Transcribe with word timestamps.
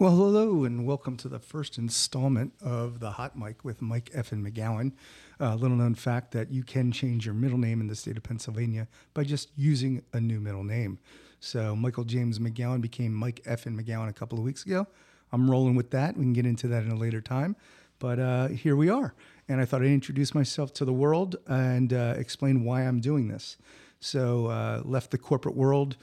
Well, 0.00 0.12
hello, 0.12 0.62
and 0.62 0.86
welcome 0.86 1.16
to 1.16 1.28
the 1.28 1.40
first 1.40 1.76
installment 1.76 2.52
of 2.62 3.00
the 3.00 3.10
Hot 3.10 3.36
Mic 3.36 3.64
with 3.64 3.82
Mike 3.82 4.10
F. 4.14 4.30
and 4.30 4.46
McGowan. 4.46 4.92
A 5.40 5.56
little 5.56 5.76
known 5.76 5.96
fact 5.96 6.30
that 6.34 6.52
you 6.52 6.62
can 6.62 6.92
change 6.92 7.26
your 7.26 7.34
middle 7.34 7.58
name 7.58 7.80
in 7.80 7.88
the 7.88 7.96
state 7.96 8.16
of 8.16 8.22
Pennsylvania 8.22 8.86
by 9.12 9.24
just 9.24 9.50
using 9.56 10.04
a 10.12 10.20
new 10.20 10.38
middle 10.38 10.62
name. 10.62 11.00
So, 11.40 11.74
Michael 11.74 12.04
James 12.04 12.38
McGowan 12.38 12.80
became 12.80 13.12
Mike 13.12 13.40
F. 13.44 13.66
and 13.66 13.76
McGowan 13.76 14.08
a 14.08 14.12
couple 14.12 14.38
of 14.38 14.44
weeks 14.44 14.64
ago. 14.64 14.86
I'm 15.32 15.50
rolling 15.50 15.74
with 15.74 15.90
that. 15.90 16.16
We 16.16 16.22
can 16.22 16.32
get 16.32 16.46
into 16.46 16.68
that 16.68 16.84
in 16.84 16.92
a 16.92 16.96
later 16.96 17.20
time. 17.20 17.56
But 17.98 18.20
uh, 18.20 18.48
here 18.50 18.76
we 18.76 18.88
are. 18.88 19.14
And 19.48 19.60
I 19.60 19.64
thought 19.64 19.82
I'd 19.82 19.88
introduce 19.88 20.32
myself 20.32 20.72
to 20.74 20.84
the 20.84 20.92
world 20.92 21.34
and 21.48 21.92
uh, 21.92 22.14
explain 22.16 22.62
why 22.62 22.82
I'm 22.82 23.00
doing 23.00 23.26
this. 23.26 23.56
So, 23.98 24.46
uh, 24.46 24.82
left 24.84 25.10
the 25.10 25.18
corporate 25.18 25.56
world 25.56 25.96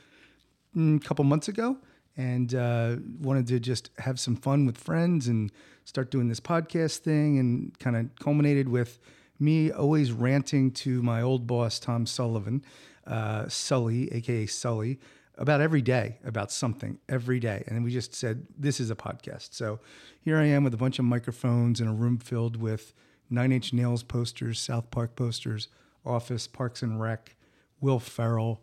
mm, 0.76 0.98
a 0.98 1.08
couple 1.08 1.24
months 1.24 1.48
ago 1.48 1.78
and 2.18 2.56
uh, 2.56 2.96
wanted 3.20 3.48
to 3.48 3.60
just 3.60 3.90
have 4.00 4.20
some 4.20 4.36
fun 4.36 4.66
with 4.66 4.78
friends 4.78 5.28
and 5.28 5.52
start 5.84 6.12
doing 6.12 6.28
this 6.28 6.40
podcast 6.40 7.00
thing 7.00 7.38
and 7.40 7.78
kind 7.80 7.96
of 7.96 8.10
culminated 8.20 8.70
with 8.70 9.00
me 9.40 9.72
always 9.72 10.12
ranting 10.12 10.72
to 10.72 11.04
my 11.04 11.22
old 11.22 11.46
boss 11.46 11.78
tom 11.78 12.06
sullivan 12.06 12.64
uh, 13.06 13.48
sully 13.48 14.12
aka 14.14 14.46
sully 14.46 15.00
about 15.38 15.62
every 15.62 15.82
day 15.82 16.18
about 16.24 16.52
something 16.52 16.98
every 17.10 17.40
day. 17.40 17.64
And 17.68 17.76
then 17.76 17.84
we 17.84 17.92
just 17.92 18.14
said 18.14 18.46
this 18.58 18.80
is 18.80 18.90
a 18.90 18.96
podcast. 18.96 19.54
So 19.54 19.80
here 20.22 20.38
i 20.38 20.46
am 20.46 20.64
with 20.64 20.74
a 20.74 20.78
bunch 20.78 21.00
of 21.00 21.06
microphones 21.06 21.82
in 21.82 21.88
a 21.88 21.94
room 21.94 22.18
filled 22.18 22.56
with 22.56 22.94
nine 23.30 23.52
inch 23.52 23.74
nails 23.74 24.04
posters 24.04 24.60
south 24.60 24.90
park 24.92 25.16
posters 25.16 25.68
office 26.06 26.48
parks 26.48 26.82
and 26.82 27.02
rec 27.02 27.36
will 27.82 28.00
ferrell 28.00 28.62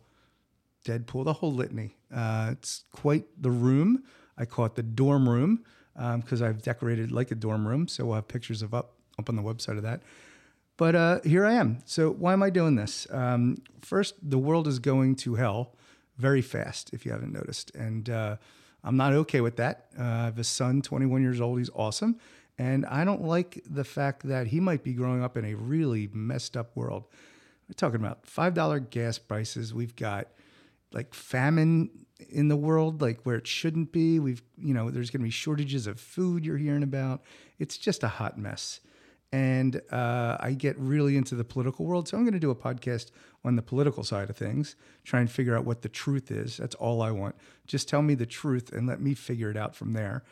Deadpool, 0.83 1.25
the 1.25 1.33
whole 1.33 1.53
litany. 1.53 1.97
Uh, 2.13 2.49
it's 2.51 2.83
quite 2.91 3.25
the 3.41 3.51
room. 3.51 4.03
I 4.37 4.45
call 4.45 4.65
it 4.65 4.75
the 4.75 4.83
dorm 4.83 5.29
room 5.29 5.63
because 5.95 6.41
um, 6.41 6.47
I've 6.47 6.61
decorated 6.61 7.11
like 7.11 7.31
a 7.31 7.35
dorm 7.35 7.67
room. 7.67 7.87
So 7.87 8.05
we'll 8.05 8.15
have 8.15 8.27
pictures 8.27 8.61
of 8.61 8.73
up 8.73 8.93
up 9.19 9.29
on 9.29 9.35
the 9.35 9.43
website 9.43 9.77
of 9.77 9.83
that. 9.83 10.01
But 10.77 10.95
uh, 10.95 11.19
here 11.23 11.45
I 11.45 11.53
am. 11.53 11.79
So 11.85 12.11
why 12.11 12.33
am 12.33 12.41
I 12.41 12.49
doing 12.49 12.75
this? 12.75 13.07
Um, 13.11 13.61
first, 13.81 14.15
the 14.21 14.39
world 14.39 14.67
is 14.67 14.79
going 14.79 15.15
to 15.17 15.35
hell 15.35 15.75
very 16.17 16.41
fast, 16.41 16.91
if 16.93 17.05
you 17.05 17.11
haven't 17.11 17.31
noticed, 17.31 17.73
and 17.75 18.09
uh, 18.09 18.37
I'm 18.83 18.97
not 18.97 19.13
okay 19.13 19.41
with 19.41 19.55
that. 19.57 19.87
Uh, 19.97 20.03
I 20.03 20.25
have 20.25 20.39
a 20.39 20.43
son, 20.43 20.81
21 20.81 21.21
years 21.21 21.41
old. 21.41 21.59
He's 21.59 21.69
awesome, 21.75 22.19
and 22.57 22.85
I 22.85 23.03
don't 23.03 23.23
like 23.23 23.63
the 23.69 23.83
fact 23.83 24.23
that 24.27 24.47
he 24.47 24.59
might 24.59 24.83
be 24.83 24.93
growing 24.93 25.23
up 25.23 25.37
in 25.37 25.45
a 25.45 25.53
really 25.53 26.09
messed 26.11 26.57
up 26.57 26.75
world. 26.75 27.05
We're 27.67 27.73
talking 27.75 27.99
about 27.99 28.25
five 28.25 28.53
dollar 28.53 28.79
gas 28.79 29.17
prices. 29.17 29.73
We've 29.73 29.95
got 29.95 30.27
like 30.93 31.13
famine 31.13 31.89
in 32.29 32.47
the 32.47 32.55
world, 32.55 33.01
like 33.01 33.21
where 33.23 33.35
it 33.35 33.47
shouldn't 33.47 33.91
be. 33.91 34.19
We've, 34.19 34.41
you 34.57 34.73
know, 34.73 34.89
there's 34.89 35.09
going 35.09 35.21
to 35.21 35.25
be 35.25 35.31
shortages 35.31 35.87
of 35.87 35.99
food 35.99 36.45
you're 36.45 36.57
hearing 36.57 36.83
about. 36.83 37.23
It's 37.59 37.77
just 37.77 38.03
a 38.03 38.07
hot 38.07 38.37
mess. 38.37 38.79
And 39.31 39.81
uh, 39.91 40.37
I 40.39 40.53
get 40.53 40.77
really 40.77 41.17
into 41.17 41.33
the 41.33 41.43
political 41.43 41.85
world. 41.85 42.07
So 42.07 42.17
I'm 42.17 42.23
going 42.23 42.33
to 42.33 42.39
do 42.39 42.51
a 42.51 42.55
podcast 42.55 43.09
on 43.43 43.55
the 43.55 43.63
political 43.63 44.03
side 44.03 44.29
of 44.29 44.37
things, 44.37 44.75
try 45.03 45.19
and 45.19 45.29
figure 45.29 45.57
out 45.57 45.65
what 45.65 45.81
the 45.81 45.89
truth 45.89 46.29
is. 46.29 46.57
That's 46.57 46.75
all 46.75 47.01
I 47.01 47.09
want. 47.09 47.35
Just 47.65 47.89
tell 47.89 48.03
me 48.03 48.13
the 48.13 48.27
truth 48.27 48.71
and 48.71 48.87
let 48.87 49.01
me 49.01 49.15
figure 49.15 49.49
it 49.49 49.57
out 49.57 49.75
from 49.75 49.93
there. 49.93 50.23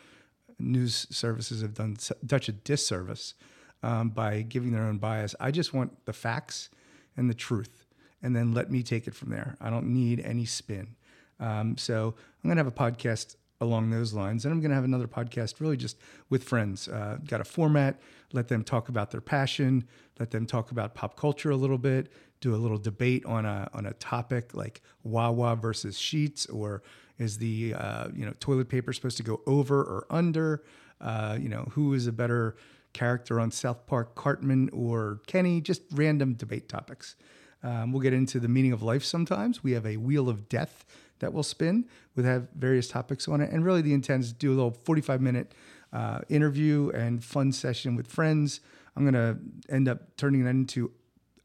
News 0.60 1.08
services 1.10 1.64
have 1.64 1.74
done 1.74 1.98
such 1.98 2.48
a 2.48 2.52
disservice 2.52 3.34
um, 3.82 4.10
by 4.10 4.44
giving 4.44 4.72
their 4.72 4.84
own 4.84 5.00
bias. 5.00 5.34
I 5.40 5.50
just 5.50 5.74
want 5.74 6.06
the 6.06 6.14
facts 6.14 6.70
and 7.18 7.28
the 7.28 7.34
truth 7.34 7.88
and 8.22 8.36
then 8.36 8.54
let 8.54 8.72
me 8.72 8.84
take 8.84 9.08
it 9.08 9.16
from 9.16 9.30
there. 9.30 9.58
I 9.60 9.70
don't 9.70 9.88
need 9.88 10.20
any 10.20 10.46
spin. 10.46 10.96
Um, 11.40 11.78
so 11.78 12.16
I'm 12.44 12.48
going 12.48 12.58
to 12.58 12.64
have 12.64 12.68
a 12.68 12.94
podcast 12.94 13.36
along 13.62 13.92
those 13.92 14.14
lines. 14.14 14.44
And 14.44 14.54
I'm 14.54 14.60
going 14.60 14.70
to 14.70 14.76
have 14.76 14.84
another 14.84 15.08
podcast 15.08 15.60
really 15.60 15.78
just 15.78 15.98
with 16.30 16.44
friends. 16.44 16.88
Uh, 16.88 17.18
got 17.26 17.42
a 17.42 17.44
format, 17.44 18.00
let 18.34 18.48
them 18.48 18.64
talk 18.64 18.90
about 18.90 19.12
their 19.12 19.22
passion, 19.22 19.88
let 20.20 20.32
them 20.32 20.46
talk 20.46 20.72
about 20.72 20.96
pop 20.96 21.16
culture 21.16 21.52
a 21.52 21.56
little 21.56 21.78
bit, 21.78 22.12
do 22.42 22.56
a 22.56 22.58
little 22.58 22.80
debate 22.80 23.24
on 23.26 23.46
a, 23.46 23.70
on 23.74 23.86
a 23.86 23.94
topic 23.94 24.56
like 24.56 24.82
Wawa 25.04 25.56
versus 25.56 25.98
Sheetz, 25.98 26.52
or 26.52 26.82
is 27.20 27.38
the, 27.38 27.76
uh, 27.76 28.08
you 28.16 28.26
know, 28.26 28.34
toilet 28.40 28.68
paper 28.68 28.92
supposed 28.94 29.18
to 29.18 29.24
go 29.24 29.42
over 29.46 29.80
or 29.80 30.08
under? 30.10 30.64
Uh, 31.00 31.38
you 31.40 31.50
know, 31.50 31.68
who 31.72 31.94
is 31.94 32.08
a 32.08 32.12
better 32.12 32.56
character 32.94 33.40
on 33.40 33.52
South 33.52 33.86
Park, 33.86 34.16
Cartman 34.16 34.70
or 34.74 35.22
Kenny? 35.28 35.62
Just 35.62 35.84
random 35.92 36.34
debate 36.34 36.68
topics. 36.68 37.16
Um, 37.64 37.92
we'll 37.92 38.02
get 38.02 38.14
into 38.14 38.40
the 38.40 38.48
meaning 38.48 38.74
of 38.74 38.82
life 38.82 39.04
sometimes. 39.04 39.64
We 39.64 39.74
have 39.74 39.86
a 39.86 39.98
wheel 39.98 40.30
of 40.30 40.50
death 40.50 40.86
that 41.20 41.34
will 41.34 41.44
spin. 41.44 41.86
We'll 42.16 42.26
have 42.26 42.48
various 42.56 42.88
topics 42.88 43.28
on 43.28 43.42
it. 43.42 43.52
And 43.52 43.64
really, 43.64 43.82
the 43.82 43.94
intent 43.94 44.24
is 44.24 44.34
to 44.34 44.38
do 44.38 44.52
a 44.52 44.56
little 44.56 44.72
45 44.72 45.22
minute 45.22 45.54
uh, 45.94 46.20
interview 46.30 46.90
and 46.94 47.24
fun 47.24 47.52
session 47.52 47.96
with 47.96 48.08
friends. 48.08 48.62
I'm 48.96 49.10
going 49.10 49.14
to 49.14 49.38
end 49.74 49.88
up 49.88 50.16
turning 50.18 50.44
that 50.44 50.52
into 50.52 50.92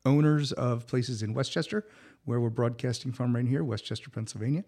owners 0.04 0.53
of 0.53 0.87
places 0.87 1.22
in 1.22 1.34
West 1.34 1.53
Chester, 1.53 1.87
where 2.25 2.41
we're 2.41 2.50
broadcasting 2.50 3.12
from 3.12 3.34
right 3.34 3.47
here, 3.47 3.62
West 3.62 3.84
Chester, 3.84 4.10
Pennsylvania. 4.10 4.65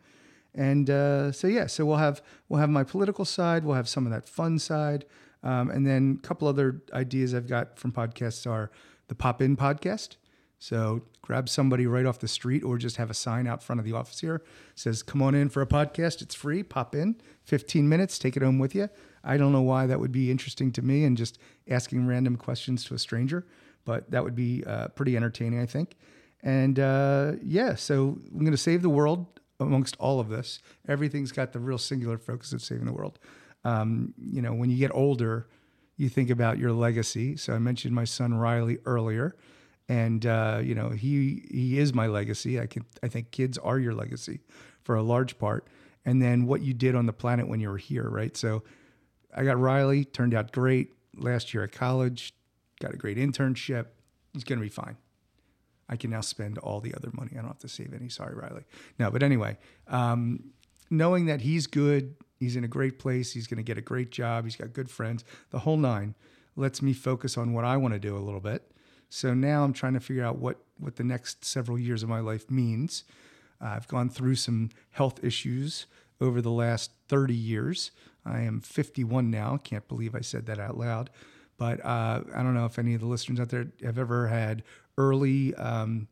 And 0.54 0.91
uh, 0.91 1.32
so 1.32 1.47
yeah, 1.47 1.66
so 1.66 1.84
we'll 1.84 1.97
have 1.97 2.22
we'll 2.48 2.60
have 2.60 2.70
my 2.70 2.82
political 2.82 3.25
side, 3.25 3.65
we'll 3.65 3.76
have 3.76 3.88
some 3.88 4.06
of 4.06 4.12
that 4.12 4.28
fun 4.28 4.59
side, 4.59 5.04
um, 5.42 5.70
and 5.70 5.86
then 5.86 6.20
a 6.22 6.26
couple 6.26 6.48
other 6.48 6.82
ideas 6.92 7.34
I've 7.34 7.47
got 7.47 7.78
from 7.78 7.92
podcasts 7.92 8.50
are 8.50 8.70
the 9.09 9.15
Pop 9.15 9.41
In 9.42 9.56
podcast, 9.56 10.16
so 10.59 11.03
grab 11.23 11.49
somebody 11.49 11.87
right 11.87 12.07
off 12.07 12.19
the 12.19 12.29
street 12.29 12.65
or 12.65 12.79
just 12.79 12.97
have 12.97 13.11
a 13.11 13.15
sign 13.15 13.47
out 13.47 13.63
front 13.63 13.79
of 13.79 13.85
the 13.85 13.93
office 13.93 14.21
here. 14.21 14.43
Says 14.75 15.03
come 15.03 15.23
on 15.23 15.35
in 15.35 15.49
for 15.49 15.63
a 15.63 15.67
podcast. 15.67 16.21
It's 16.21 16.35
free. 16.35 16.63
Pop 16.63 16.95
in. 16.95 17.17
15 17.45 17.89
minutes. 17.89 18.19
Take 18.19 18.37
it 18.37 18.43
home 18.43 18.59
with 18.59 18.75
you. 18.75 18.89
I 19.23 19.37
don't 19.37 19.53
know 19.53 19.63
why 19.63 19.87
that 19.87 20.01
would 20.01 20.13
be 20.13 20.31
interesting 20.31 20.73
to 20.73 20.83
me 20.83 21.05
and 21.05 21.17
just 21.17 21.39
asking 21.69 22.07
random 22.07 22.37
questions 22.37 22.85
to 22.85 22.95
a 22.95 22.99
stranger 22.99 23.47
but 23.85 24.11
that 24.11 24.23
would 24.23 24.35
be 24.35 24.63
uh, 24.67 24.89
pretty 24.89 25.17
entertaining 25.17 25.61
i 25.61 25.67
think. 25.67 25.97
And 26.43 26.79
uh, 26.79 27.33
yeah 27.43 27.75
so 27.75 28.19
i'm 28.33 28.41
going 28.41 28.53
to 28.53 28.57
save 28.57 28.83
the 28.83 28.91
world 28.91 29.27
amongst 29.61 29.97
all 29.99 30.21
of 30.21 30.29
this. 30.29 30.61
Everything's 30.87 31.33
got 31.33 31.53
the 31.53 31.59
real 31.59 31.79
singular 31.79 32.17
focus 32.17 32.53
of 32.53 32.63
saving 32.63 32.87
the 32.87 32.93
world. 32.93 33.19
Um, 33.65 34.15
you 34.21 34.43
know 34.43 34.55
when 34.55 34.71
you 34.71 34.77
get 34.77 34.91
older 34.95 35.49
you 35.97 36.09
think 36.09 36.31
about 36.31 36.59
your 36.59 36.73
legacy. 36.73 37.37
So 37.37 37.55
i 37.55 37.59
mentioned 37.59 37.95
my 37.95 38.05
son 38.05 38.35
riley 38.35 38.79
earlier 38.85 39.37
and 39.88 40.26
uh, 40.26 40.60
you 40.62 40.75
know 40.75 40.91
he 40.91 41.47
he 41.50 41.78
is 41.78 41.94
my 41.94 42.06
legacy. 42.06 42.60
I 42.60 42.66
can 42.66 42.84
I 43.03 43.09
think 43.09 43.31
kids 43.31 43.59
are 43.59 43.78
your 43.78 43.94
legacy 43.94 44.41
for 44.82 44.94
a 44.94 45.03
large 45.03 45.38
part, 45.38 45.66
and 46.04 46.21
then 46.21 46.47
what 46.47 46.60
you 46.62 46.75
did 46.75 46.94
on 46.94 47.06
the 47.06 47.12
planet 47.12 47.49
when 47.49 47.60
you 47.60 47.71
were 47.71 47.78
here, 47.78 48.09
right? 48.09 48.37
So 48.37 48.62
I 49.34 49.44
got 49.44 49.59
Riley, 49.59 50.04
turned 50.04 50.34
out 50.34 50.53
great 50.53 50.93
last 51.16 51.53
year 51.54 51.65
at 51.65 51.72
college, 51.72 52.34
got 52.81 52.93
a 52.93 52.97
great 52.97 53.16
internship. 53.16 53.87
He's 54.32 54.44
to 54.44 54.56
be 54.56 54.69
fine. 54.69 54.97
I 55.88 55.97
can 55.97 56.10
now 56.10 56.21
spend 56.21 56.59
all 56.59 56.81
the 56.81 56.94
other 56.94 57.09
money. 57.15 57.31
I 57.32 57.37
don't 57.37 57.47
have 57.47 57.59
to 57.60 57.69
save 57.69 57.94
any. 57.94 58.10
Sorry, 58.10 58.34
Riley. 58.34 58.65
No, 58.98 59.10
but 59.10 59.22
anyway, 59.22 59.56
um, 59.87 60.50
knowing 60.91 61.27
that 61.27 61.41
he's 61.41 61.66
good, 61.66 62.15
he's 62.38 62.56
in 62.56 62.65
a 62.65 62.69
great 62.69 62.98
place, 62.98 63.32
he's 63.32 63.47
to 63.56 63.62
get 63.62 63.78
a 63.78 63.82
great 63.82 64.10
job, 64.10 64.44
he's 64.44 64.56
got 64.56 64.75
good 64.75 64.91
friends, 64.91 65.25
the 65.50 65.60
whole 65.60 65.78
nine 65.78 66.15
lets 66.56 66.82
me 66.82 66.93
focus 66.93 67.38
on 67.38 67.54
what 67.54 67.65
I 67.65 67.78
want 67.78 67.94
to 67.94 68.00
do 68.00 68.16
a 68.16 68.19
little 68.19 68.41
bit 68.41 68.71
so 69.09 69.35
now 69.35 69.65
I'm 69.65 69.73
trying 69.73 69.95
to 69.95 70.01
figure 70.01 70.25
out 70.25 70.39
what 70.39 70.59
what 70.79 70.97
the 70.97 71.05
next 71.05 71.45
several 71.45 71.79
years 71.79 72.03
of 72.03 72.09
my 72.09 72.21
life 72.21 72.51
means. 72.51 73.05
Uh, 73.61 73.67
I've 73.69 73.89
gone 73.89 74.09
through 74.09 74.37
some 74.37 74.71
health 74.91 75.23
issues 75.25 75.87
over 76.21 76.41
the 76.41 76.51
last 76.51 76.93
30 77.09 77.35
years. 77.35 77.91
I 78.25 78.41
am 78.41 78.61
51 78.61 79.31
now. 79.31 79.57
Can't 79.57 79.87
believe 79.89 80.15
I 80.15 80.21
said 80.21 80.47
that 80.47 80.59
out 80.59 80.79
loud. 80.79 81.11
But 81.57 81.85
uh, 81.85 82.23
I 82.35 82.43
don't 82.43 82.55
know 82.55 82.67
if 82.67 82.79
any 82.79 82.95
of 82.95 83.01
the 83.01 83.07
listeners 83.07 83.41
out 83.41 83.49
there 83.49 83.67
have 83.83 83.99
ever 83.99 84.29
had 84.29 84.63
early 84.97 85.55
um, 85.57 86.07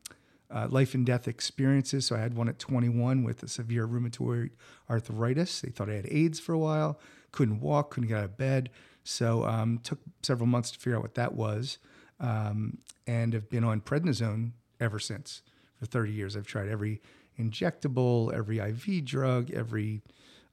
uh, 0.51 0.67
life 0.69 0.93
and 0.93 1.05
death 1.05 1.27
experiences. 1.27 2.07
So 2.07 2.15
I 2.15 2.19
had 2.19 2.35
one 2.35 2.49
at 2.49 2.59
21 2.59 3.23
with 3.23 3.43
a 3.43 3.47
severe 3.47 3.87
rheumatoid 3.87 4.49
arthritis. 4.89 5.61
They 5.61 5.69
thought 5.69 5.89
I 5.89 5.95
had 5.95 6.07
AIDS 6.11 6.39
for 6.39 6.53
a 6.53 6.59
while. 6.59 6.99
Couldn't 7.31 7.61
walk, 7.61 7.91
couldn't 7.91 8.09
get 8.09 8.17
out 8.17 8.25
of 8.25 8.37
bed. 8.37 8.69
So 9.05 9.45
um, 9.45 9.79
took 9.83 9.99
several 10.21 10.47
months 10.47 10.71
to 10.71 10.79
figure 10.79 10.97
out 10.97 11.03
what 11.03 11.15
that 11.15 11.33
was 11.33 11.77
um, 12.19 12.77
and 13.05 13.33
have 13.33 13.49
been 13.49 13.63
on 13.63 13.81
prednisone 13.81 14.51
ever 14.79 14.99
since 14.99 15.41
for 15.77 15.85
30 15.85 16.11
years. 16.11 16.35
I've 16.35 16.47
tried 16.47 16.69
every 16.69 17.01
injectable, 17.39 18.33
every 18.33 18.59
IV 18.59 19.05
drug, 19.05 19.51
every, 19.51 20.01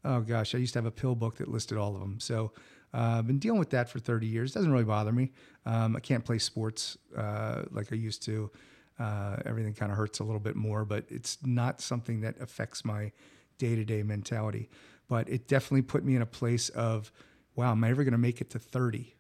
oh 0.05 0.20
gosh, 0.20 0.55
I 0.55 0.58
used 0.58 0.75
to 0.75 0.78
have 0.78 0.87
a 0.87 0.90
pill 0.90 1.14
book 1.14 1.37
that 1.37 1.49
listed 1.49 1.78
all 1.78 1.94
of 1.94 2.00
them. 2.00 2.20
So 2.20 2.52
uh, 2.93 3.16
I've 3.19 3.26
been 3.26 3.38
dealing 3.38 3.58
with 3.58 3.70
that 3.70 3.88
for 3.88 3.99
30 3.99 4.26
years. 4.26 4.52
Doesn't 4.52 4.70
really 4.70 4.84
bother 4.84 5.12
me. 5.12 5.32
Um, 5.66 5.96
I 5.96 6.00
can't 6.00 6.25
play 6.25 6.38
sports 6.38 6.96
uh, 7.16 7.62
like 7.70 7.93
I 7.93 7.96
used 7.96 8.22
to. 8.25 8.50
Uh, 8.99 9.37
everything 9.44 9.75
kind 9.75 9.90
of 9.90 9.99
hurts 9.99 10.20
a 10.20 10.25
little 10.25 10.40
bit 10.40 10.55
more, 10.55 10.84
but 10.84 11.05
it's 11.08 11.38
not 11.44 11.81
something 11.81 12.20
that 12.20 12.40
affects 12.40 12.84
my 12.84 13.11
day 13.58 13.75
to 13.75 13.84
day 13.84 14.02
mentality. 14.02 14.69
But 15.08 15.28
it 15.28 15.49
definitely 15.49 15.82
put 15.82 16.05
me 16.05 16.14
in 16.14 16.22
a 16.22 16.26
place 16.26 16.69
of, 16.70 17.11
wow, 17.56 17.72
am 17.72 17.82
I 17.82 17.90
ever 17.90 18.05
going 18.05 18.12
to 18.12 18.19
make 18.19 18.40
it 18.40 18.50
to 18.50 18.58
30? 18.58 19.14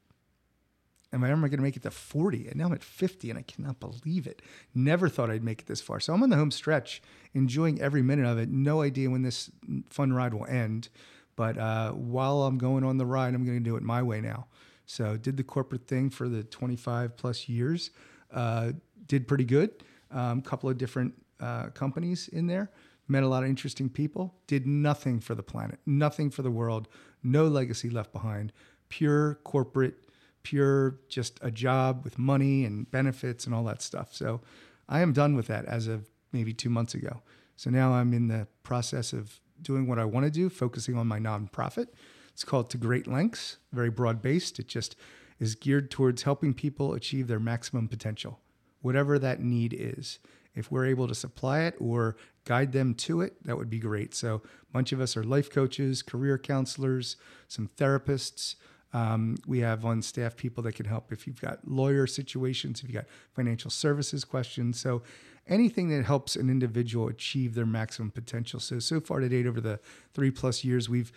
Am 1.14 1.22
I 1.22 1.30
ever 1.30 1.40
going 1.42 1.58
to 1.58 1.62
make 1.62 1.76
it 1.76 1.82
to 1.84 1.90
40? 1.90 2.48
And 2.48 2.56
now 2.56 2.66
I'm 2.66 2.72
at 2.72 2.82
50 2.82 3.30
and 3.30 3.38
I 3.38 3.42
cannot 3.42 3.78
believe 3.78 4.26
it. 4.26 4.42
Never 4.74 5.08
thought 5.08 5.30
I'd 5.30 5.44
make 5.44 5.60
it 5.60 5.66
this 5.66 5.80
far. 5.80 6.00
So 6.00 6.12
I'm 6.12 6.22
on 6.22 6.30
the 6.30 6.36
home 6.36 6.50
stretch, 6.50 7.00
enjoying 7.32 7.80
every 7.80 8.02
minute 8.02 8.26
of 8.26 8.38
it. 8.38 8.50
No 8.50 8.82
idea 8.82 9.08
when 9.08 9.22
this 9.22 9.50
fun 9.88 10.12
ride 10.12 10.34
will 10.34 10.46
end. 10.46 10.88
But 11.36 11.56
uh, 11.56 11.92
while 11.92 12.42
I'm 12.42 12.58
going 12.58 12.84
on 12.84 12.98
the 12.98 13.06
ride, 13.06 13.34
I'm 13.34 13.44
going 13.44 13.58
to 13.58 13.64
do 13.64 13.76
it 13.76 13.82
my 13.82 14.02
way 14.02 14.20
now. 14.20 14.46
So 14.86 15.16
did 15.16 15.36
the 15.36 15.44
corporate 15.44 15.86
thing 15.86 16.10
for 16.10 16.28
the 16.28 16.42
25 16.42 17.16
plus 17.16 17.48
years. 17.48 17.90
Uh, 18.32 18.72
did 19.06 19.28
pretty 19.28 19.44
good. 19.44 19.70
A 20.10 20.18
um, 20.18 20.42
couple 20.42 20.68
of 20.68 20.78
different 20.78 21.14
uh, 21.40 21.68
companies 21.68 22.28
in 22.28 22.46
there. 22.46 22.70
Met 23.06 23.22
a 23.22 23.28
lot 23.28 23.42
of 23.42 23.48
interesting 23.48 23.88
people. 23.88 24.34
Did 24.46 24.66
nothing 24.66 25.20
for 25.20 25.34
the 25.34 25.42
planet. 25.42 25.78
Nothing 25.86 26.30
for 26.30 26.42
the 26.42 26.50
world. 26.50 26.88
No 27.22 27.46
legacy 27.46 27.90
left 27.90 28.12
behind. 28.12 28.52
Pure 28.88 29.40
corporate. 29.44 30.03
Pure 30.44 31.00
just 31.08 31.38
a 31.42 31.50
job 31.50 32.04
with 32.04 32.18
money 32.18 32.64
and 32.64 32.88
benefits 32.90 33.44
and 33.44 33.54
all 33.54 33.64
that 33.64 33.82
stuff. 33.82 34.14
So 34.14 34.40
I 34.88 35.00
am 35.00 35.12
done 35.12 35.34
with 35.34 35.48
that 35.48 35.64
as 35.64 35.88
of 35.88 36.08
maybe 36.32 36.52
two 36.52 36.70
months 36.70 36.94
ago. 36.94 37.22
So 37.56 37.70
now 37.70 37.92
I'm 37.92 38.12
in 38.12 38.28
the 38.28 38.46
process 38.62 39.12
of 39.12 39.40
doing 39.60 39.88
what 39.88 39.98
I 39.98 40.04
want 40.04 40.26
to 40.26 40.30
do, 40.30 40.48
focusing 40.48 40.96
on 40.96 41.06
my 41.06 41.18
nonprofit. 41.18 41.88
It's 42.32 42.44
called 42.44 42.70
To 42.70 42.78
Great 42.78 43.06
Lengths, 43.06 43.58
very 43.72 43.90
broad 43.90 44.20
based. 44.20 44.58
It 44.58 44.68
just 44.68 44.96
is 45.38 45.54
geared 45.54 45.90
towards 45.90 46.22
helping 46.22 46.54
people 46.54 46.94
achieve 46.94 47.26
their 47.26 47.40
maximum 47.40 47.88
potential, 47.88 48.40
whatever 48.82 49.18
that 49.18 49.40
need 49.40 49.74
is. 49.76 50.18
If 50.54 50.70
we're 50.70 50.86
able 50.86 51.08
to 51.08 51.14
supply 51.14 51.62
it 51.62 51.74
or 51.80 52.16
guide 52.44 52.72
them 52.72 52.94
to 52.94 53.20
it, 53.20 53.44
that 53.44 53.56
would 53.56 53.70
be 53.70 53.78
great. 53.78 54.14
So, 54.14 54.42
a 54.68 54.72
bunch 54.72 54.92
of 54.92 55.00
us 55.00 55.16
are 55.16 55.24
life 55.24 55.50
coaches, 55.50 56.02
career 56.02 56.38
counselors, 56.38 57.16
some 57.48 57.68
therapists. 57.76 58.54
Um, 58.94 59.36
we 59.46 59.58
have 59.58 59.84
on 59.84 60.00
staff 60.00 60.36
people 60.36 60.62
that 60.62 60.76
can 60.76 60.86
help 60.86 61.12
if 61.12 61.26
you've 61.26 61.40
got 61.40 61.58
lawyer 61.68 62.06
situations, 62.06 62.80
if 62.80 62.88
you've 62.88 62.94
got 62.94 63.06
financial 63.34 63.70
services 63.70 64.24
questions. 64.24 64.80
So, 64.80 65.02
anything 65.46 65.90
that 65.90 66.06
helps 66.06 66.36
an 66.36 66.48
individual 66.48 67.08
achieve 67.08 67.54
their 67.54 67.66
maximum 67.66 68.10
potential. 68.10 68.60
So, 68.60 68.78
so 68.78 69.00
far 69.00 69.20
to 69.20 69.28
date, 69.28 69.46
over 69.46 69.60
the 69.60 69.78
three 70.14 70.30
plus 70.30 70.64
years, 70.64 70.88
we've 70.88 71.12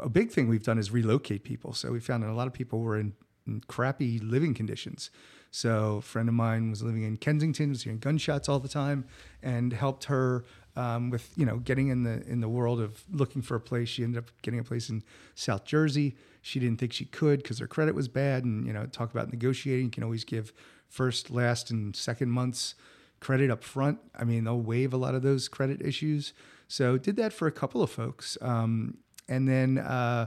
a 0.00 0.08
big 0.08 0.30
thing 0.30 0.48
we've 0.48 0.62
done 0.62 0.78
is 0.78 0.90
relocate 0.90 1.44
people. 1.44 1.72
So 1.72 1.92
we 1.92 2.00
found 2.00 2.22
that 2.22 2.30
a 2.30 2.34
lot 2.34 2.46
of 2.46 2.52
people 2.52 2.80
were 2.80 2.98
in, 2.98 3.14
in 3.46 3.60
crappy 3.68 4.18
living 4.18 4.54
conditions. 4.54 5.10
So 5.50 5.96
a 5.96 6.00
friend 6.00 6.28
of 6.28 6.34
mine 6.34 6.70
was 6.70 6.82
living 6.82 7.02
in 7.02 7.18
Kensington, 7.18 7.70
was 7.70 7.82
hearing 7.82 7.98
gunshots 7.98 8.48
all 8.48 8.58
the 8.58 8.68
time, 8.68 9.04
and 9.42 9.72
helped 9.72 10.04
her 10.04 10.44
um, 10.76 11.10
with 11.10 11.30
you 11.36 11.46
know 11.46 11.58
getting 11.58 11.88
in 11.88 12.02
the 12.02 12.22
in 12.26 12.40
the 12.40 12.48
world 12.48 12.80
of 12.80 13.04
looking 13.10 13.42
for 13.42 13.56
a 13.56 13.60
place. 13.60 13.88
She 13.88 14.04
ended 14.04 14.18
up 14.18 14.30
getting 14.42 14.60
a 14.60 14.64
place 14.64 14.88
in 14.88 15.02
South 15.34 15.64
Jersey. 15.64 16.16
She 16.40 16.58
didn't 16.58 16.80
think 16.80 16.92
she 16.92 17.04
could 17.04 17.42
because 17.42 17.58
her 17.58 17.66
credit 17.66 17.94
was 17.94 18.08
bad, 18.08 18.44
and 18.44 18.66
you 18.66 18.72
know 18.72 18.86
talk 18.86 19.10
about 19.10 19.30
negotiating. 19.30 19.86
You 19.86 19.90
can 19.90 20.04
always 20.04 20.24
give 20.24 20.52
first, 20.88 21.30
last, 21.30 21.70
and 21.70 21.94
second 21.94 22.30
months 22.30 22.74
credit 23.20 23.50
up 23.50 23.62
front. 23.62 23.98
I 24.18 24.24
mean, 24.24 24.44
they'll 24.44 24.60
waive 24.60 24.92
a 24.92 24.96
lot 24.96 25.14
of 25.14 25.22
those 25.22 25.48
credit 25.48 25.80
issues. 25.80 26.32
So 26.66 26.98
did 26.98 27.16
that 27.16 27.32
for 27.32 27.46
a 27.46 27.52
couple 27.52 27.82
of 27.82 27.90
folks, 27.90 28.36
um, 28.40 28.98
and 29.28 29.46
then 29.48 29.78
uh, 29.78 30.26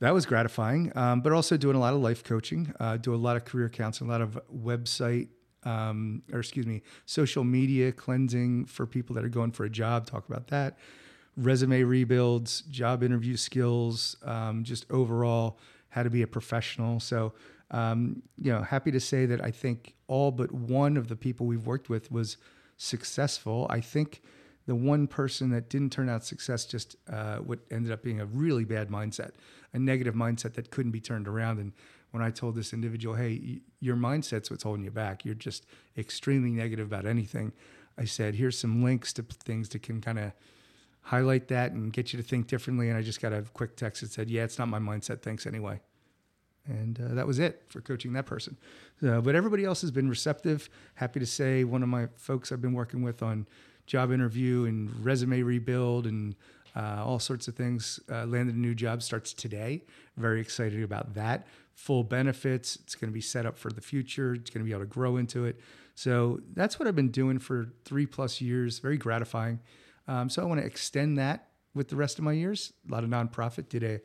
that 0.00 0.14
was 0.14 0.24
gratifying. 0.24 0.92
Um, 0.96 1.20
but 1.20 1.32
also 1.32 1.56
doing 1.56 1.76
a 1.76 1.80
lot 1.80 1.94
of 1.94 2.00
life 2.00 2.24
coaching, 2.24 2.72
uh, 2.80 2.96
do 2.96 3.14
a 3.14 3.16
lot 3.16 3.36
of 3.36 3.44
career 3.44 3.68
counseling, 3.68 4.08
a 4.08 4.12
lot 4.12 4.22
of 4.22 4.40
website. 4.54 5.28
Um, 5.64 6.22
or 6.32 6.38
excuse 6.38 6.66
me, 6.66 6.82
social 7.04 7.44
media 7.44 7.90
cleansing 7.90 8.66
for 8.66 8.86
people 8.86 9.14
that 9.16 9.24
are 9.24 9.28
going 9.28 9.50
for 9.50 9.64
a 9.64 9.70
job. 9.70 10.06
Talk 10.06 10.28
about 10.28 10.48
that. 10.48 10.78
Resume 11.36 11.82
rebuilds, 11.82 12.62
job 12.62 13.02
interview 13.02 13.36
skills, 13.36 14.16
um, 14.24 14.64
just 14.64 14.86
overall 14.90 15.58
how 15.90 16.02
to 16.02 16.10
be 16.10 16.22
a 16.22 16.26
professional. 16.26 17.00
So 17.00 17.32
um, 17.70 18.22
you 18.36 18.52
know, 18.52 18.62
happy 18.62 18.90
to 18.90 19.00
say 19.00 19.26
that 19.26 19.44
I 19.44 19.50
think 19.50 19.94
all 20.06 20.30
but 20.30 20.52
one 20.52 20.96
of 20.96 21.08
the 21.08 21.16
people 21.16 21.46
we've 21.46 21.66
worked 21.66 21.90
with 21.90 22.10
was 22.10 22.38
successful. 22.76 23.66
I 23.68 23.80
think 23.80 24.22
the 24.66 24.74
one 24.74 25.06
person 25.06 25.50
that 25.50 25.68
didn't 25.68 25.90
turn 25.90 26.08
out 26.08 26.24
success 26.24 26.64
just 26.64 26.96
uh, 27.10 27.36
what 27.38 27.58
ended 27.70 27.92
up 27.92 28.02
being 28.02 28.20
a 28.20 28.26
really 28.26 28.64
bad 28.64 28.88
mindset, 28.88 29.32
a 29.72 29.78
negative 29.78 30.14
mindset 30.14 30.54
that 30.54 30.70
couldn't 30.70 30.92
be 30.92 31.00
turned 31.00 31.28
around. 31.28 31.58
And 31.58 31.72
when 32.10 32.22
I 32.22 32.30
told 32.30 32.54
this 32.54 32.72
individual, 32.72 33.14
"Hey, 33.14 33.60
your 33.80 33.96
mindset's 33.96 34.50
what's 34.50 34.62
holding 34.62 34.84
you 34.84 34.90
back. 34.90 35.24
You're 35.24 35.34
just 35.34 35.66
extremely 35.96 36.50
negative 36.50 36.86
about 36.86 37.06
anything," 37.06 37.52
I 37.96 38.04
said, 38.04 38.34
"Here's 38.34 38.58
some 38.58 38.82
links 38.82 39.12
to 39.14 39.22
things 39.22 39.68
that 39.70 39.82
can 39.82 40.00
kind 40.00 40.18
of." 40.18 40.32
highlight 41.08 41.48
that 41.48 41.72
and 41.72 41.90
get 41.90 42.12
you 42.12 42.18
to 42.18 42.22
think 42.22 42.46
differently. 42.46 42.90
And 42.90 42.98
I 42.98 43.02
just 43.02 43.20
got 43.20 43.32
a 43.32 43.42
quick 43.54 43.76
text 43.76 44.02
that 44.02 44.10
said, 44.10 44.28
Yeah, 44.28 44.44
it's 44.44 44.58
not 44.58 44.68
my 44.68 44.78
mindset. 44.78 45.22
Thanks 45.22 45.46
anyway. 45.46 45.80
And 46.66 47.00
uh, 47.00 47.14
that 47.14 47.26
was 47.26 47.38
it 47.38 47.62
for 47.68 47.80
coaching 47.80 48.12
that 48.12 48.26
person. 48.26 48.58
Uh, 49.02 49.22
but 49.22 49.34
everybody 49.34 49.64
else 49.64 49.80
has 49.80 49.90
been 49.90 50.08
receptive. 50.10 50.68
Happy 50.96 51.18
to 51.18 51.24
say 51.24 51.64
one 51.64 51.82
of 51.82 51.88
my 51.88 52.08
folks 52.16 52.52
I've 52.52 52.60
been 52.60 52.74
working 52.74 53.02
with 53.02 53.22
on 53.22 53.46
job 53.86 54.12
interview 54.12 54.66
and 54.66 54.94
resume 55.02 55.42
rebuild 55.42 56.06
and 56.06 56.34
uh, 56.76 57.02
all 57.04 57.18
sorts 57.18 57.48
of 57.48 57.54
things. 57.54 58.00
Uh, 58.10 58.26
landed 58.26 58.54
a 58.54 58.58
new 58.58 58.74
job 58.74 59.02
starts 59.02 59.32
today. 59.32 59.82
Very 60.16 60.40
excited 60.40 60.82
about 60.82 61.14
that. 61.14 61.46
Full 61.74 62.04
benefits. 62.04 62.76
It's 62.76 62.94
going 62.94 63.10
to 63.10 63.14
be 63.14 63.20
set 63.20 63.46
up 63.46 63.56
for 63.56 63.70
the 63.70 63.80
future. 63.80 64.34
It's 64.34 64.50
going 64.50 64.64
to 64.64 64.64
be 64.64 64.72
able 64.72 64.82
to 64.82 64.86
grow 64.86 65.16
into 65.16 65.44
it. 65.44 65.60
So 65.94 66.40
that's 66.54 66.78
what 66.78 66.86
I've 66.86 66.96
been 66.96 67.10
doing 67.10 67.38
for 67.38 67.68
three 67.84 68.06
plus 68.06 68.40
years. 68.40 68.78
Very 68.78 68.96
gratifying. 68.96 69.60
Um, 70.06 70.28
so 70.30 70.42
I 70.42 70.44
want 70.44 70.60
to 70.60 70.66
extend 70.66 71.18
that 71.18 71.48
with 71.74 71.88
the 71.88 71.96
rest 71.96 72.18
of 72.18 72.24
my 72.24 72.32
years. 72.32 72.72
A 72.88 72.92
lot 72.92 73.04
of 73.04 73.10
nonprofit. 73.10 73.68
Did 73.68 73.84
a 73.84 74.00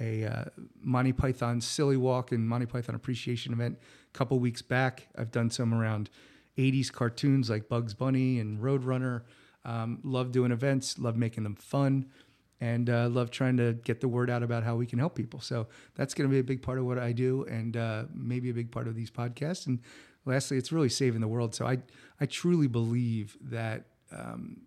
a 0.00 0.24
uh, 0.24 0.44
Monty 0.80 1.12
Python 1.12 1.60
Silly 1.60 1.96
Walk 1.96 2.32
and 2.32 2.48
Monty 2.48 2.66
Python 2.66 2.94
Appreciation 2.94 3.52
event 3.52 3.78
a 4.12 4.18
couple 4.18 4.38
weeks 4.38 4.62
back. 4.62 5.08
I've 5.16 5.30
done 5.30 5.50
some 5.50 5.72
around 5.72 6.10
80s 6.58 6.90
cartoons 6.90 7.50
like 7.50 7.68
Bugs 7.68 7.94
Bunny 7.94 8.40
and 8.40 8.58
Roadrunner. 8.58 9.22
Um, 9.64 10.00
love 10.02 10.32
doing 10.32 10.52
events, 10.52 10.98
love 10.98 11.16
making 11.16 11.44
them 11.44 11.54
fun, 11.54 12.06
and 12.60 12.88
uh, 12.88 13.08
love 13.08 13.30
trying 13.30 13.56
to 13.56 13.72
get 13.84 14.00
the 14.00 14.08
word 14.08 14.30
out 14.30 14.42
about 14.42 14.62
how 14.62 14.76
we 14.76 14.86
can 14.86 14.98
help 14.98 15.14
people. 15.14 15.40
So 15.40 15.66
that's 15.94 16.14
going 16.14 16.28
to 16.28 16.32
be 16.32 16.38
a 16.38 16.44
big 16.44 16.62
part 16.62 16.78
of 16.78 16.84
what 16.84 16.98
I 16.98 17.12
do, 17.12 17.44
and 17.44 17.76
uh, 17.76 18.04
maybe 18.14 18.50
a 18.50 18.54
big 18.54 18.70
part 18.70 18.88
of 18.88 18.94
these 18.94 19.10
podcasts. 19.10 19.66
And 19.66 19.80
lastly, 20.24 20.56
it's 20.56 20.72
really 20.72 20.88
saving 20.88 21.20
the 21.20 21.28
world. 21.28 21.54
So 21.54 21.66
I 21.66 21.78
I 22.20 22.26
truly 22.26 22.68
believe 22.68 23.36
that 23.40 23.86
um, 24.12 24.60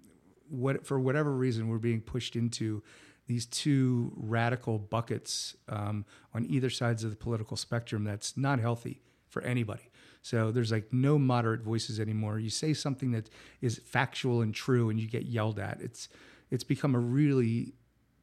what 0.49 0.85
for 0.85 0.99
whatever 0.99 1.33
reason 1.33 1.67
we're 1.67 1.77
being 1.77 2.01
pushed 2.01 2.35
into 2.35 2.83
these 3.27 3.45
two 3.45 4.13
radical 4.15 4.79
buckets 4.79 5.55
um, 5.67 6.05
on 6.33 6.45
either 6.49 6.69
sides 6.69 7.03
of 7.03 7.09
the 7.09 7.15
political 7.17 7.57
spectrum 7.57 8.03
that's 8.03 8.37
not 8.37 8.59
healthy 8.59 9.01
for 9.29 9.41
anybody. 9.41 9.89
So 10.21 10.51
there's 10.51 10.71
like 10.71 10.91
no 10.91 11.17
moderate 11.17 11.61
voices 11.61 11.99
anymore. 11.99 12.39
You 12.39 12.49
say 12.49 12.73
something 12.73 13.11
that 13.11 13.29
is 13.61 13.77
factual 13.77 14.41
and 14.41 14.53
true, 14.53 14.89
and 14.89 14.99
you 14.99 15.07
get 15.07 15.25
yelled 15.25 15.59
at. 15.59 15.81
It's 15.81 16.09
it's 16.49 16.63
become 16.63 16.95
a 16.95 16.99
really 16.99 17.73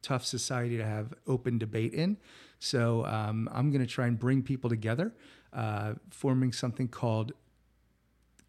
tough 0.01 0.23
society 0.23 0.77
to 0.77 0.85
have 0.85 1.13
open 1.27 1.57
debate 1.57 1.93
in. 1.93 2.17
So 2.59 3.05
um, 3.05 3.49
I'm 3.51 3.71
going 3.71 3.81
to 3.81 3.91
try 3.91 4.07
and 4.07 4.17
bring 4.19 4.43
people 4.43 4.69
together, 4.69 5.13
uh, 5.51 5.93
forming 6.11 6.51
something 6.51 6.87
called 6.87 7.33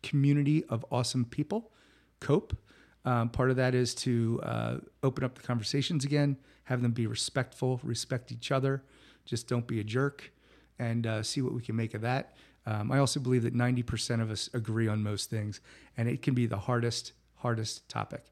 Community 0.02 0.64
of 0.64 0.84
Awesome 0.90 1.24
People, 1.24 1.72
COPE. 2.20 2.56
Um, 3.04 3.30
part 3.30 3.50
of 3.50 3.56
that 3.56 3.74
is 3.74 3.94
to 3.96 4.40
uh, 4.42 4.76
open 5.02 5.24
up 5.24 5.36
the 5.36 5.42
conversations 5.42 6.04
again, 6.04 6.36
have 6.64 6.82
them 6.82 6.92
be 6.92 7.06
respectful, 7.06 7.80
respect 7.82 8.32
each 8.32 8.50
other, 8.50 8.82
just 9.24 9.48
don't 9.48 9.66
be 9.66 9.80
a 9.80 9.84
jerk, 9.84 10.32
and 10.78 11.06
uh, 11.06 11.22
see 11.22 11.40
what 11.40 11.54
we 11.54 11.62
can 11.62 11.76
make 11.76 11.94
of 11.94 12.02
that. 12.02 12.36
Um, 12.66 12.90
I 12.90 12.98
also 12.98 13.20
believe 13.20 13.44
that 13.44 13.54
90% 13.54 14.20
of 14.20 14.30
us 14.30 14.50
agree 14.52 14.88
on 14.88 15.02
most 15.02 15.30
things, 15.30 15.60
and 15.96 16.08
it 16.08 16.22
can 16.22 16.34
be 16.34 16.46
the 16.46 16.58
hardest, 16.58 17.12
hardest 17.36 17.88
topic. 17.88 18.24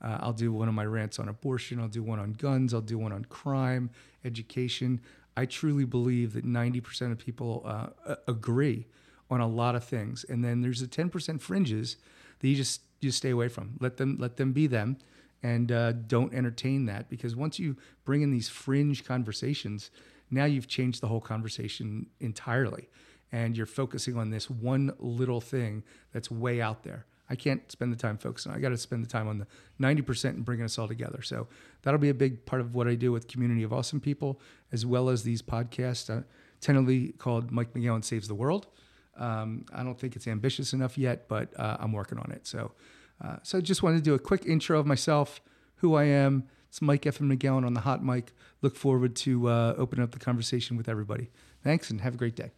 Uh, 0.00 0.18
I'll 0.20 0.32
do 0.32 0.52
one 0.52 0.68
of 0.68 0.74
my 0.74 0.86
rants 0.86 1.18
on 1.18 1.28
abortion, 1.28 1.80
I'll 1.80 1.88
do 1.88 2.02
one 2.02 2.18
on 2.18 2.32
guns, 2.32 2.72
I'll 2.72 2.80
do 2.80 2.98
one 2.98 3.12
on 3.12 3.24
crime, 3.26 3.90
education. 4.24 5.00
I 5.36 5.46
truly 5.46 5.84
believe 5.84 6.32
that 6.34 6.44
90% 6.44 7.12
of 7.12 7.18
people 7.18 7.62
uh, 7.64 8.16
agree 8.26 8.86
on 9.30 9.40
a 9.40 9.46
lot 9.46 9.74
of 9.74 9.84
things. 9.84 10.24
And 10.28 10.44
then 10.44 10.60
there's 10.60 10.80
the 10.80 10.86
10% 10.86 11.40
fringes 11.40 11.96
that 12.40 12.48
you 12.48 12.56
just 12.56 12.82
you 13.00 13.10
stay 13.10 13.30
away 13.30 13.48
from. 13.48 13.76
Let 13.80 13.96
them 13.96 14.16
let 14.18 14.36
them 14.36 14.52
be 14.52 14.66
them, 14.66 14.98
and 15.42 15.72
uh, 15.72 15.92
don't 15.92 16.34
entertain 16.34 16.86
that 16.86 17.08
because 17.08 17.34
once 17.34 17.58
you 17.58 17.76
bring 18.04 18.22
in 18.22 18.30
these 18.30 18.48
fringe 18.48 19.04
conversations, 19.04 19.90
now 20.30 20.44
you've 20.44 20.68
changed 20.68 21.00
the 21.00 21.08
whole 21.08 21.20
conversation 21.20 22.06
entirely, 22.20 22.88
and 23.32 23.56
you're 23.56 23.66
focusing 23.66 24.16
on 24.16 24.30
this 24.30 24.50
one 24.50 24.92
little 24.98 25.40
thing 25.40 25.82
that's 26.12 26.30
way 26.30 26.60
out 26.60 26.82
there. 26.82 27.06
I 27.30 27.36
can't 27.36 27.70
spend 27.70 27.92
the 27.92 27.96
time 27.96 28.18
focusing. 28.18 28.50
I 28.50 28.58
got 28.58 28.70
to 28.70 28.76
spend 28.76 29.04
the 29.04 29.08
time 29.08 29.28
on 29.28 29.38
the 29.38 29.46
90% 29.80 30.24
and 30.30 30.44
bringing 30.44 30.64
us 30.64 30.78
all 30.78 30.88
together. 30.88 31.22
So 31.22 31.46
that'll 31.82 32.00
be 32.00 32.08
a 32.08 32.14
big 32.14 32.44
part 32.44 32.60
of 32.60 32.74
what 32.74 32.88
I 32.88 32.96
do 32.96 33.12
with 33.12 33.28
Community 33.28 33.62
of 33.62 33.72
Awesome 33.72 34.00
People, 34.00 34.40
as 34.72 34.84
well 34.84 35.08
as 35.08 35.22
these 35.22 35.40
podcasts, 35.40 36.10
uh, 36.10 36.22
tentatively 36.60 37.12
called 37.12 37.52
Mike 37.52 37.72
McGowan 37.72 38.04
Saves 38.04 38.26
the 38.26 38.34
World. 38.34 38.66
Um, 39.16 39.64
I 39.72 39.84
don't 39.84 39.98
think 39.98 40.16
it's 40.16 40.26
ambitious 40.26 40.72
enough 40.72 40.98
yet, 40.98 41.28
but 41.28 41.58
uh, 41.58 41.76
I'm 41.78 41.92
working 41.92 42.18
on 42.18 42.32
it. 42.32 42.48
So, 42.48 42.72
uh, 43.24 43.36
so 43.44 43.60
just 43.60 43.82
wanted 43.82 43.98
to 43.98 44.02
do 44.02 44.14
a 44.14 44.18
quick 44.18 44.44
intro 44.44 44.80
of 44.80 44.86
myself, 44.86 45.40
who 45.76 45.94
I 45.94 46.04
am. 46.04 46.48
It's 46.68 46.82
Mike 46.82 47.06
F. 47.06 47.18
McGowan 47.18 47.64
on 47.64 47.74
the 47.74 47.80
hot 47.80 48.04
mic. 48.04 48.32
Look 48.60 48.74
forward 48.74 49.14
to 49.16 49.48
uh, 49.48 49.74
opening 49.76 50.02
up 50.02 50.10
the 50.10 50.18
conversation 50.18 50.76
with 50.76 50.88
everybody. 50.88 51.30
Thanks 51.62 51.90
and 51.90 52.00
have 52.00 52.14
a 52.14 52.16
great 52.16 52.34
day. 52.34 52.50